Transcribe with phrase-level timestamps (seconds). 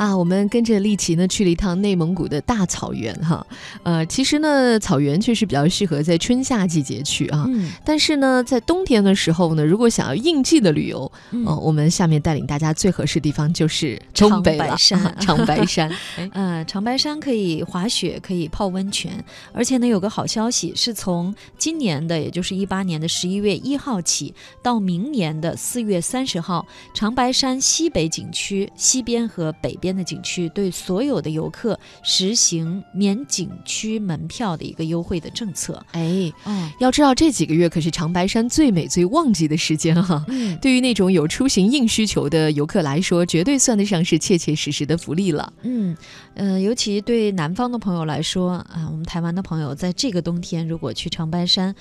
[0.00, 3.46] 啊，我们跟着丽琪呢去了一趟内蒙古的大草原哈，
[3.82, 7.46] 呃，其实呢，草原确实比较适合在春夏季节去啊，
[7.84, 15.92] 但是呢，在冬天的时候呢，如果想要应季的旅游，嗯，我们下面带领大家最合适地方就是长白山，长白山，
[16.32, 19.22] 嗯， 长白山可以滑雪，可以泡温泉，
[19.52, 29.89] 而且呢，有个好消息是从今年的也就是一八年的十一月一号起到明年的四月三十号，长白山西北景区西边和北边。
[29.96, 35.84] 的景区对所有的游客实行免景区门票的一个优惠的政策。
[35.92, 40.24] 哎，嗯，要知道这几个月可是长白山最美最旺季的时间哈。
[40.28, 45.52] 嗯， 对于那种有出行硬需求的游客来说，绝对算得上是切切实实的福利了。
[45.62, 45.96] 嗯，
[46.34, 51.74] 呃，尤其对南方的朋友来说啊，我们台湾的朋友在这个冬天如果去长白山。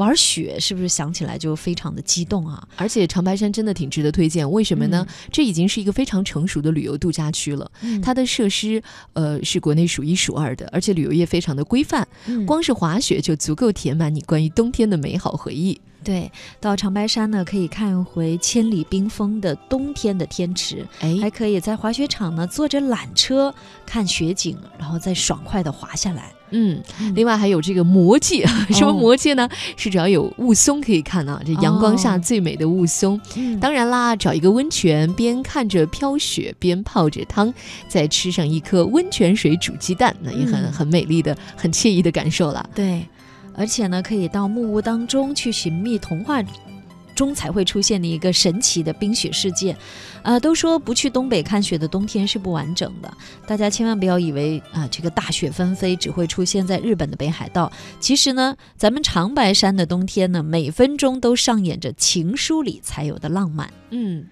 [0.00, 2.66] 玩雪是不是想起来就非常的激动啊？
[2.74, 5.06] 而且长白山真的挺值得推荐，为什么呢？
[5.30, 7.70] 这已经是一个非常成熟的旅游度假区了，
[8.02, 8.82] 它的设施
[9.12, 12.06] 呃是国内数一数二的，而且旅游业非常的规范，
[12.46, 15.78] 光是滑雪就足够填满你关于冬天的美好回忆。
[16.02, 23.54] 对，到长白山呢，可以看回千里冰封的冬天的天池，哎，还可以在滑雪场呢坐着缆车
[23.86, 26.32] 看雪景，然后再爽快的滑下来。
[26.52, 26.82] 嗯，
[27.14, 29.48] 另外还有这个魔界， 什么魔界呢？
[29.76, 33.20] 是只要有雾凇可以看呢，这阳光下最美的雾凇。
[33.60, 37.52] 当然啦，找一个温泉边看着飘雪边泡着汤，
[37.88, 42.68] 再吃上一颗温泉水煮鸡蛋，那也很很美丽的、很惬意的感受了。
[42.74, 43.06] 对。
[43.54, 46.42] 而且呢，可以到木屋当中去寻觅童话
[47.14, 49.76] 中才会出现的一个神奇的冰雪世界。
[50.22, 53.10] 啊，都说不去东北看雪的冬天是不完整的。
[53.46, 57.70] 大家千万不要以为啊，这个大雪纷飞只会出现在日本的北海道。
[57.98, 63.70] 其实呢，咱们长白山的冬天呢，每分钟都上演着情书里才有的浪漫。
[63.90, 64.26] 嗯。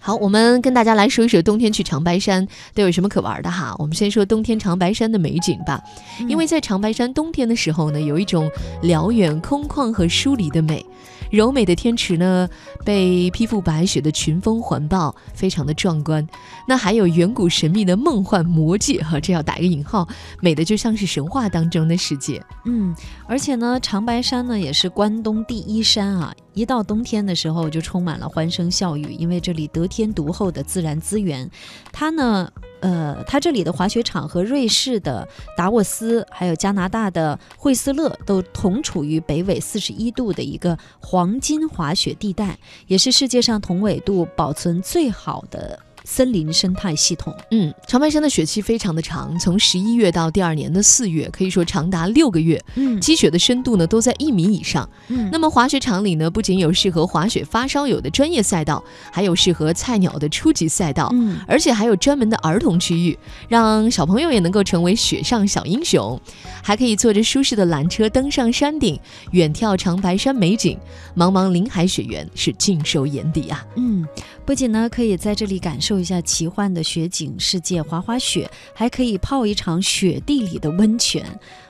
[0.00, 3.74] 好，我们跟大家来说一说冬天去长白山都有什么可玩的哈。
[3.78, 5.80] 我们先说冬天长白山的美景吧，
[6.28, 8.50] 因为在长白山冬天的时候呢，有一种
[8.82, 10.84] 辽远、空旷和疏离的美。
[11.30, 12.48] 柔美的天池呢，
[12.84, 16.26] 被披覆白雪的群峰环抱，非常的壮观。
[16.68, 20.06] 那还有远古神秘的梦幻魔界哈，这要打一个引号，
[20.40, 22.42] 美的就像是神话当中的世界。
[22.64, 22.94] 嗯，
[23.26, 26.34] 而且呢，长白山呢也是关东第一山啊。
[26.54, 31.48] 一到冬天的时候，就充满了欢声笑语，因为这里得天独厚的自然资源，
[31.92, 32.50] 它呢。
[32.80, 35.26] 呃，它这里的滑雪场和瑞士的
[35.56, 45.85] 达沃斯，还有加拿大的惠斯勒，都同处于北纬四十一度的一个黄金滑雪地带，也是世界上同纬度保存最好的。
[46.06, 52.62] 森林生态系统，嗯，长白山的雪期非常的长，从十一月到第二年的四月，可以说长达六个月。
[52.76, 54.88] 嗯，积雪的深度呢都在一米以上。
[55.08, 61.10] 嗯，那么滑雪场里呢，不仅有适合滑雪发烧友的专业赛道，还有适合菜鸟的初级赛道。
[61.12, 63.18] 嗯，而且还有专门的儿童区域，
[63.48, 66.18] 让小朋友也能够成为雪上小英雄。
[66.62, 68.98] 还可以坐着舒适的缆车登上山顶，
[69.32, 70.78] 远眺长白山美景，
[71.16, 73.66] 茫茫林海雪原是尽收眼底啊。
[73.74, 74.06] 嗯。
[74.46, 81.26] 不仅呢，可以在这里感受一下奇幻的雪景世界，滑滑雪，还可以泡一场雪地里的温泉。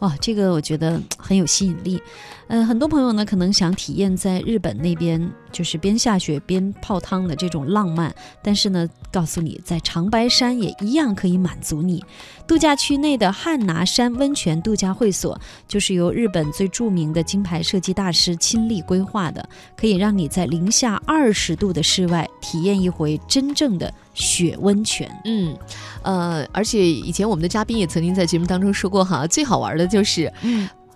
[0.00, 2.00] 哇，这个我觉得很有吸引力。
[2.46, 5.20] 嗯，很多朋友呢可能想体验在日本那边
[5.52, 12.02] 就是边下雪边泡汤的这种浪漫，但是呢，告诉你，在长白山也一样可以满足你。
[12.46, 23.92] 度假区内的汉拿山温泉度假会所，就是由日本最著名的金牌设计大师亲力规划的，可以让你在零下二十度的室外体验一回真正的。
[24.18, 25.56] 雪温泉，嗯，
[26.02, 30.30] 呃，而且以前我们的嘉宾也曾经在节目当中说过哈，最好玩的就是，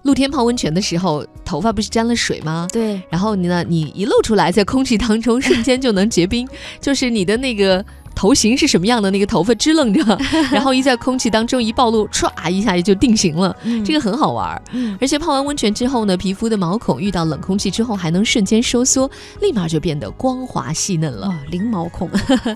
[0.03, 2.67] 露天泡温泉的时候，头发不是沾了水吗？
[2.73, 6.47] 对，然后你呢，你一露出来，在空气当中 瞬间就能结冰，
[6.81, 7.85] 就是你的那个。
[8.15, 9.11] 头型是什么样的？
[9.11, 10.05] 那个头发支棱着，
[10.51, 13.55] 然后一在空气当中一暴露，唰一下就定型了。
[13.85, 14.63] 这个很好玩儿，
[15.01, 22.09] 而且泡完温泉之后呢，皮肤的毛孔遇到冷空气之后还能瞬间收缩，立马就变得光滑细嫩了，零毛孔。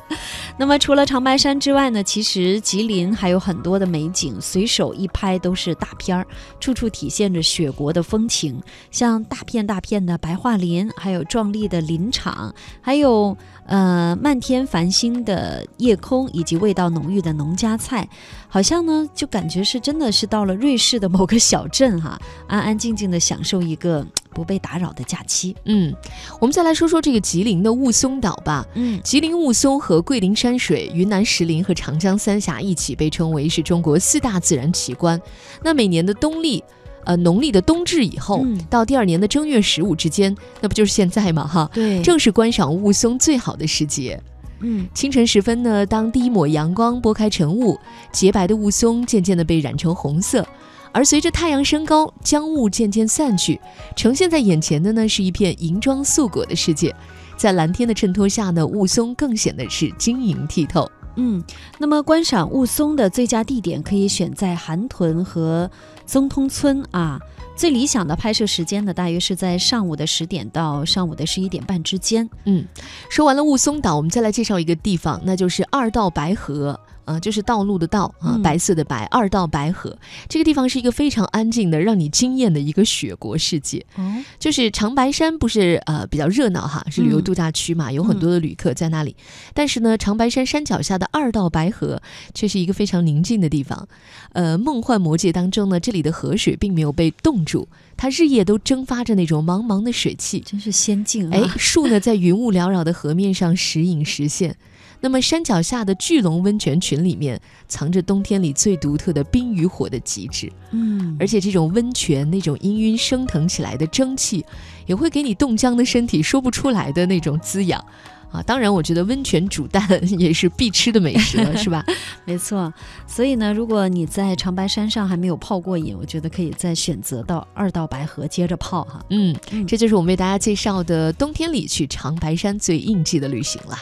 [0.59, 6.27] 那么除了长白山之外呢，其实吉林还有很多的美景，随手一拍都是大片儿，
[6.61, 8.61] 处处体现着雪国的风情。
[8.91, 13.37] 像大片大片的白桦林，还有壮丽的林场，还有。
[13.67, 18.09] 呃，漫天繁星的夜空，以及味道浓郁的农家菜，
[18.49, 25.55] 好像呢，就感觉是真的是到了瑞士的某个小镇哈， 安安静静的享受一个 不被打扰的假期。
[25.65, 25.93] 嗯，
[26.41, 28.65] 我们再来说说这个吉林的雾凇岛吧。
[28.75, 35.21] 嗯，吉林雾凇和桂林山水、云南石林和长江三峡一起被称为是中国四大自然奇观。
[35.63, 36.63] 那每年的冬令。
[37.07, 41.47] 呃，农历的冬至以后，到第二年的正月十五之间，那不就是现在吗？
[41.47, 44.21] 哈，对，正是观赏雾凇最好的时节。
[44.61, 47.79] 嗯，清晨时分呢，当第一抹阳光拨开晨雾，
[48.13, 50.45] 洁白的雾凇渐渐地被染成红色。
[50.91, 53.61] 而随着太阳升高，将雾渐渐散去，
[53.95, 56.93] 呈现在眼前的呢是一片银装素裹的世界，
[57.37, 60.91] 在蓝天的衬托下呢，雾凇更显得是晶莹剔透。
[61.17, 61.43] 嗯，
[61.79, 65.71] 那么观赏雾凇的最佳地点可以选在韩屯和
[66.07, 67.19] 松通村啊。
[67.57, 72.29] 最理想的拍摄时间呢，大约是在上午的十点到上午的十一点半之间。
[72.45, 72.67] 嗯，
[73.09, 76.79] 说完了雾凇岛，我们再来介绍一个地方，那就是二道白河。
[77.07, 79.97] 啊，就是道路的道啊，白色的白二道白河
[80.29, 83.85] 这个地方是一个非常安静的，让你惊艳的一个雪国世界。
[83.95, 89.15] 哦，就是长白山不是呃比较热闹哈，是旅游度假区嘛，有很多的旅客在那里。
[89.55, 92.03] 但是呢，长白山山脚下的二道白河
[92.35, 93.89] 却是一个非常宁静的地方。
[94.33, 101.31] 呃，梦幻魔界当中呢，这里的河水并没有被冻住，它日夜都蒸发着那种茫茫的水汽，真是仙境。
[101.31, 104.57] 哎，树呢在云雾缭绕的河面上时隐时现。
[105.01, 107.39] 那么山脚下的巨龙温泉群里面
[107.69, 114.45] 藏着冬天里最独特的冰与火的极致，嗯，而且这种温泉那种氤氲升腾起来的蒸汽，
[114.87, 117.85] 也会给你冻僵的身体说不出来的那种滋养，
[118.31, 119.87] 啊，当然我觉得温泉煮蛋
[120.19, 121.85] 也是必吃的美食了，是吧？
[122.25, 122.73] 没错，
[123.07, 133.77] 所以呢，如果你在长白山上还没有泡过瘾，我觉得可以再选择到二道白河接着泡哈，嗯，这就是我们为大家介绍的冬天里去长白山最应季的旅行了。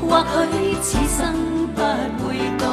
[0.00, 1.34] 或许此生
[1.74, 1.80] 不
[2.26, 2.63] 会。